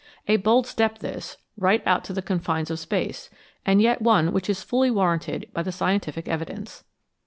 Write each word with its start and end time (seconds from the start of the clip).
A 0.27 0.37
bold 0.37 0.65
step 0.65 0.97
this, 0.97 1.37
right 1.59 1.83
out 1.85 2.03
to 2.05 2.11
the 2.13 2.23
confines 2.23 2.71
of 2.71 2.79
space, 2.79 3.29
and 3.67 3.79
yet 3.83 4.01
one 4.01 4.33
which 4.33 4.49
is 4.49 4.63
fully 4.63 4.89
warranted 4.89 5.47
by 5.53 5.61
the 5.61 5.71
scientific 5.71 6.27
evidence. 6.27 6.83